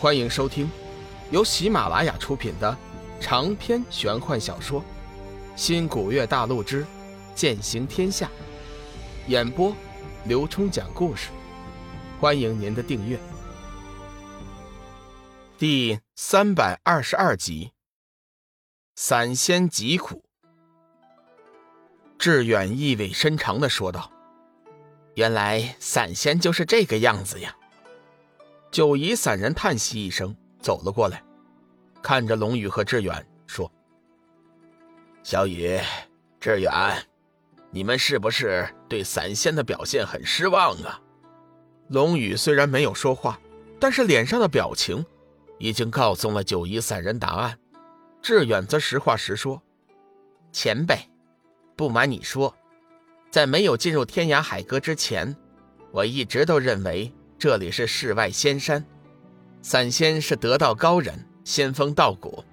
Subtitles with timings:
[0.00, 0.66] 欢迎收听
[1.30, 2.74] 由喜马拉雅出品的
[3.20, 4.80] 长篇玄幻小说
[5.54, 6.86] 《新古月大陆之
[7.34, 8.26] 剑行天下》，
[9.30, 9.76] 演播
[10.24, 11.28] 刘冲讲故事。
[12.18, 13.20] 欢迎您的订阅。
[15.58, 17.72] 第三百二十二集，
[18.96, 20.24] 散仙疾苦。
[22.18, 24.10] 志远意味深长的说道
[25.16, 27.54] ：“原来散仙就是这个样子呀。”
[28.70, 31.20] 九夷散人叹息一声，走了过来，
[32.00, 33.70] 看着龙宇和志远说
[35.24, 35.76] ：“小雨，
[36.38, 36.72] 志远，
[37.72, 41.00] 你们是不是对散仙的表现很失望啊？”
[41.88, 43.40] 龙宇虽然没有说话，
[43.80, 45.04] 但是脸上的表情
[45.58, 47.58] 已经告诉了九夷散人答案。
[48.22, 49.60] 志远则实话实说
[50.52, 50.96] ：“前辈，
[51.74, 52.54] 不瞒你说，
[53.32, 55.36] 在没有进入天涯海阁之前，
[55.90, 58.84] 我一直都认为。”这里是世外仙山，
[59.62, 62.44] 散仙是得道高人，仙风道骨，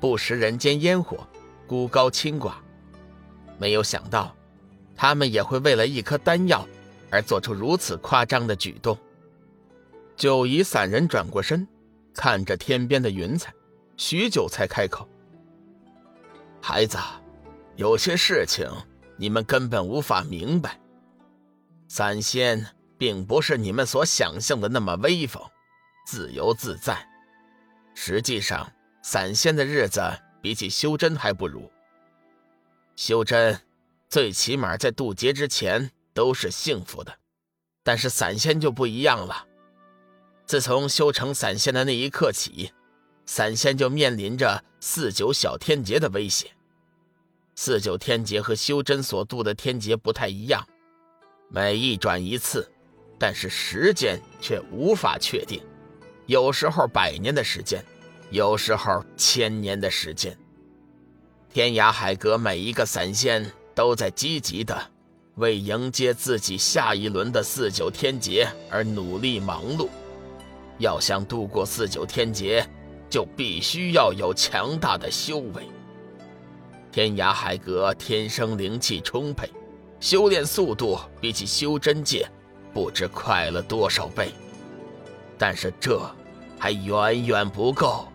[0.00, 1.24] 不食人间烟火，
[1.64, 2.54] 孤高清寡。
[3.56, 4.34] 没有想到，
[4.96, 6.66] 他们也会为了一颗丹药
[7.08, 8.98] 而做出如此夸张的举动。
[10.16, 11.64] 九夷散人转过身，
[12.12, 13.54] 看着天边的云彩，
[13.96, 15.08] 许久才开口
[16.60, 16.98] ：“孩子，
[17.76, 18.68] 有些事情
[19.16, 20.80] 你们根本无法明白，
[21.86, 22.66] 散仙。”
[23.02, 25.42] 并不是你们所想象的那么威风、
[26.06, 27.04] 自由自在。
[27.96, 28.72] 实际上，
[29.02, 30.00] 散仙的日子
[30.40, 31.68] 比起修真还不如。
[32.94, 33.60] 修真，
[34.08, 37.12] 最起码在渡劫之前都是幸福的，
[37.82, 39.48] 但是散仙就不一样了。
[40.46, 42.70] 自从修成散仙的那一刻起，
[43.26, 46.52] 散仙就面临着四九小天劫的威胁。
[47.56, 50.64] 四九天劫和修真所渡的天劫不太一样，
[51.48, 52.70] 每一转一次。
[53.22, 55.62] 但是时间却无法确定，
[56.26, 57.80] 有时候百年的时间，
[58.30, 60.36] 有时候千年的时间。
[61.48, 64.76] 天涯海阁每一个散仙都在积极的
[65.36, 69.88] 为迎接自己下一轮的四九天劫而努力忙碌。
[70.78, 72.68] 要想度过四九天劫，
[73.08, 75.68] 就必须要有强大的修为。
[76.90, 79.48] 天涯海阁天生灵气充沛，
[80.00, 82.28] 修炼速度比起修真界。
[82.72, 84.32] 不知快了多少倍，
[85.36, 86.00] 但是这
[86.58, 88.08] 还远远不够。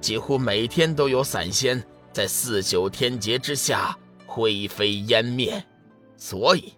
[0.00, 3.94] 几乎每天都有散仙在四九天劫之下
[4.26, 5.62] 灰飞烟灭，
[6.16, 6.72] 所以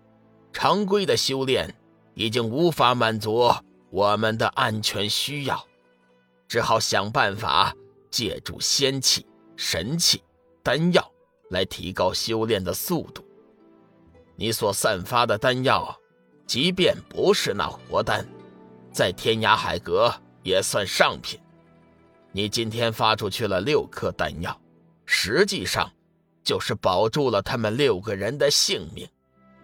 [0.52, 1.72] 常规的修炼
[2.14, 3.48] 已经无法满足
[3.90, 5.64] 我们的安全需要，
[6.48, 7.72] 只好想办法
[8.10, 9.24] 借助仙气、
[9.54, 10.20] 神器、
[10.62, 11.08] 丹药
[11.50, 13.24] 来提高修炼的速度。
[14.34, 15.96] 你所散发的丹药。
[16.52, 18.26] 即便不是那活丹，
[18.92, 21.40] 在天涯海阁也算上品。
[22.30, 24.60] 你今天发出去了六颗丹药，
[25.06, 25.90] 实际上
[26.44, 29.08] 就是保住了他们六个人的性命，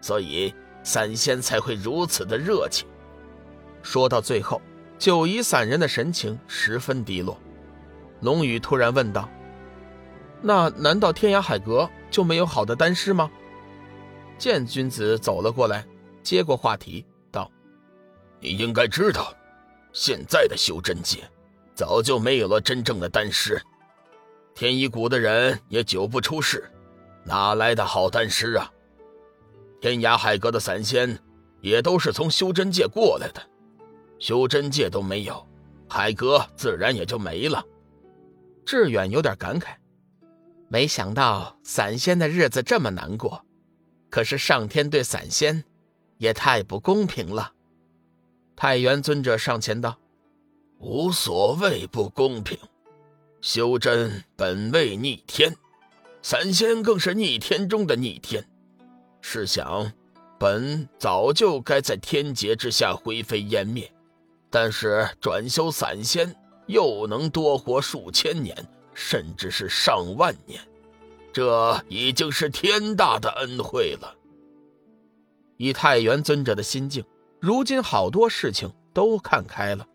[0.00, 2.88] 所以散仙才会如此的热情。
[3.82, 4.58] 说到最后，
[4.98, 7.38] 九夷散人的神情十分低落。
[8.22, 9.28] 龙宇突然问道
[10.40, 13.30] ：“那难道天涯海阁就没有好的丹师吗？”
[14.38, 15.84] 剑君子走了过来。
[16.28, 17.50] 接过话题道
[18.38, 19.32] ：“你应该知道，
[19.94, 21.20] 现在的修真界
[21.74, 23.58] 早就没有了真正的丹师，
[24.54, 26.70] 天一谷的人也久不出世，
[27.24, 28.70] 哪来的好丹师啊？
[29.80, 31.18] 天涯海阁的散仙
[31.62, 33.40] 也都是从修真界过来的，
[34.18, 35.48] 修真界都没有，
[35.88, 37.64] 海阁自然也就没了。”
[38.66, 39.68] 志远有点感慨，
[40.68, 43.42] 没想到散仙的日子这么难过，
[44.10, 45.64] 可是上天对散仙……
[46.18, 47.52] 也太不公平了！
[48.54, 49.96] 太元尊者上前道
[50.78, 52.58] ：“无所谓不公平，
[53.40, 55.56] 修真本为逆天，
[56.22, 58.44] 散仙更是逆天中的逆天。
[59.20, 59.92] 试想，
[60.38, 63.90] 本早就该在天劫之下灰飞烟灭，
[64.50, 66.34] 但是转修散仙
[66.66, 68.56] 又能多活数千年，
[68.92, 70.60] 甚至是上万年，
[71.32, 74.14] 这已经是天大的恩惠了。”
[75.58, 77.04] 以太元尊者的心境，
[77.40, 79.86] 如今好多事情都看开了。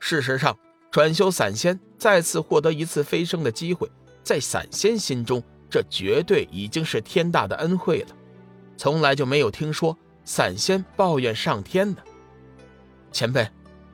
[0.00, 0.58] 事实上，
[0.90, 3.88] 转修散仙再次获得一次飞升的机会，
[4.24, 8.08] 在散仙心中，这绝对已经是天大的恩惠了。
[8.76, 12.02] 从来就没有听说散仙抱怨上天的。
[13.12, 13.46] 前辈，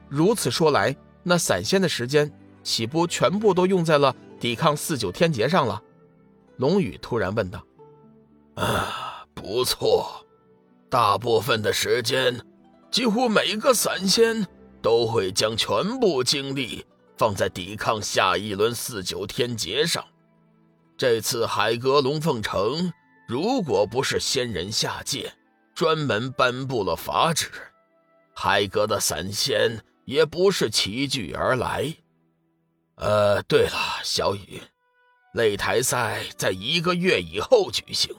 [0.09, 2.33] 如此说来，那散仙的时间
[2.63, 5.83] 岂不全部都用在了抵抗四九天劫上了？
[6.57, 7.65] 龙宇突然问道。
[8.55, 10.25] 啊，不错。
[10.91, 12.41] 大部分的时间，
[12.91, 14.47] 几乎每个散仙
[14.81, 16.85] 都会将全部精力
[17.17, 20.05] 放在抵抗下一轮四九天劫上。
[20.97, 22.93] 这次海阁龙凤城，
[23.29, 25.33] 如果不是仙人下界，
[25.75, 27.51] 专门颁布了法旨，
[28.35, 31.95] 海阁的散仙也不是齐聚而来。
[32.97, 34.61] 呃，对了，小雨，
[35.35, 38.13] 擂台赛在一个月以后举行，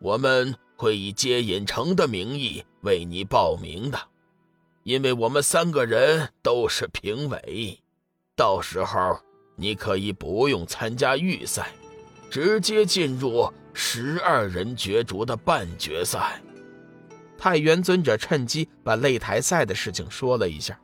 [0.00, 3.98] 我们会以接引城的名义为你报名的，
[4.82, 7.78] 因为我们三个人都是评委，
[8.36, 9.18] 到时候
[9.56, 11.70] 你可以不用参加预赛。
[12.30, 16.42] 直接进入十二人角逐的半决赛。
[17.38, 20.76] 太元尊者趁机把擂台赛的事情说了一下，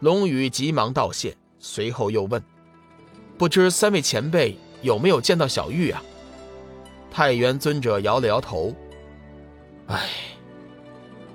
[0.00, 2.42] 龙宇急忙道谢，随后又问
[3.36, 6.02] ：“不知三位前辈有没有见到小玉啊？”
[7.12, 8.74] 太元尊者摇了摇头
[9.88, 10.08] ：“哎，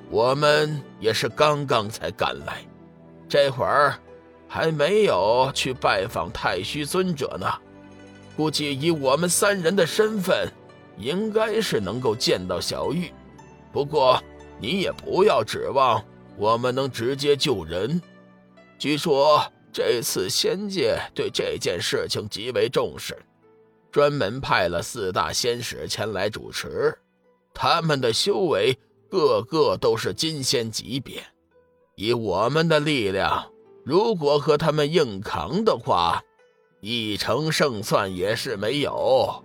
[0.09, 2.65] 我们也是刚刚才赶来，
[3.30, 3.95] 这会儿
[4.48, 7.48] 还没有去拜访太虚尊者呢。”
[8.38, 10.48] 估计以我们三人的身份，
[10.98, 13.12] 应该是能够见到小玉。
[13.71, 14.21] 不过
[14.59, 16.03] 你也不要指望
[16.38, 18.01] 我们能直接救人。
[18.80, 23.18] 据说这次仙界对这件事情极为重视，
[23.92, 26.98] 专门派了四大仙使前来主持。
[27.53, 28.77] 他们的修为
[29.09, 31.24] 个个都是金仙级别，
[31.95, 33.51] 以我们的力量，
[33.83, 36.24] 如果和他们硬扛的话，
[36.80, 39.44] 一成胜算也是没有，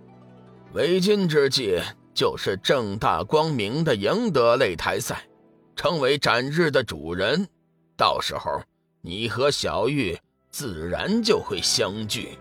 [0.73, 1.79] 为今之计
[2.13, 5.27] 就是正大光明的赢得擂台赛，
[5.75, 7.47] 成为斩日的主人。
[7.95, 8.61] 到时候
[9.01, 10.17] 你和小玉
[10.49, 12.37] 自然就会相聚。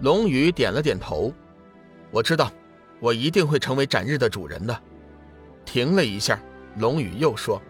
[0.00, 1.32] 龙宇点了点头，
[2.10, 2.50] 我知道，
[3.02, 4.82] 我一定会成为斩日的主人的。
[5.64, 6.40] 停了一下，
[6.78, 7.60] 龙宇又说：“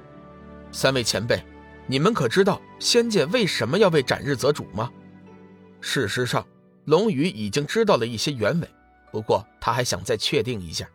[0.70, 1.42] 三位前辈，
[1.86, 4.92] 你们可知道仙界为什么要为斩日择主吗？”
[5.80, 6.46] 事实上，
[6.84, 8.68] 龙宇已经知道了一些原委，
[9.10, 10.86] 不过他还想再确定一下。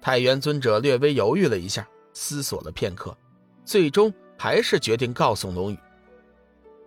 [0.00, 3.16] 太元尊者略微犹豫了一下，思索了片刻，
[3.64, 5.78] 最终还是决定告诉龙宇：“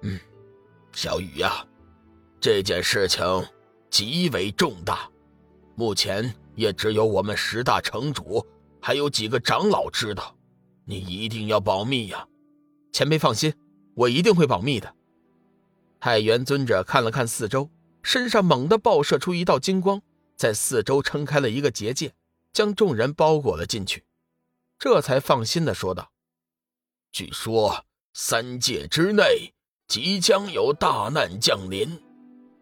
[0.04, 0.20] 嗯，
[0.92, 1.66] 小雨呀，
[2.42, 3.24] 这件事情
[3.90, 5.10] 极为重大，
[5.76, 8.46] 目前也只有我们十大城主
[8.82, 10.36] 还有几个长老知道，
[10.86, 12.28] 你一定要保密呀。”
[12.92, 13.54] 前辈放心，
[13.94, 14.96] 我一定会保密的。
[16.00, 17.70] 太元尊者看了看四周，
[18.04, 20.02] 身上猛地爆射出一道金光，
[20.38, 22.14] 在四周撑开了一个结界，
[22.54, 24.06] 将众人包裹了进去，
[24.80, 26.12] 这才放心的说道
[27.12, 27.84] ：“据说
[28.14, 29.54] 三界之内
[29.88, 32.00] 即将有大难降临，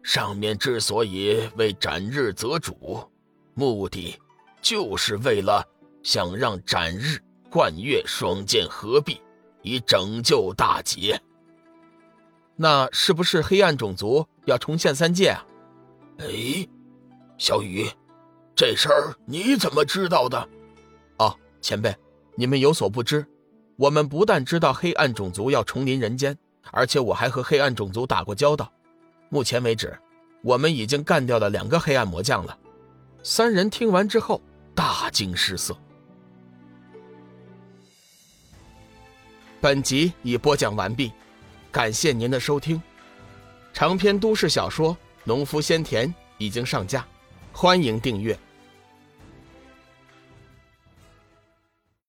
[0.04, 3.02] 上面之所以为斩日择主，
[3.54, 4.14] 目的
[4.60, 5.66] 就是为了
[6.02, 7.18] 想让斩日、
[7.50, 9.18] 冠月双剑合璧，
[9.62, 11.18] 以拯救大劫。”
[12.54, 15.44] 那是不是黑暗种族要重现三界啊？
[16.18, 16.68] 哎，
[17.38, 17.88] 小雨，
[18.54, 20.48] 这事儿你怎么知道的？
[21.16, 21.96] 哦，前辈，
[22.36, 23.26] 你们有所不知，
[23.76, 26.36] 我们不但知道黑暗种族要重临人间，
[26.70, 28.70] 而且我还和黑暗种族打过交道。
[29.28, 29.96] 目前为止，
[30.42, 32.58] 我们已经干掉了两个黑暗魔将了。
[33.22, 34.40] 三人听完之后
[34.74, 35.76] 大惊失色。
[39.60, 41.12] 本集已播讲完毕。
[41.72, 42.80] 感谢您的收听，
[43.72, 44.92] 长篇都市小说
[45.24, 47.04] 《农夫先田》已经上架，
[47.52, 48.38] 欢迎订阅。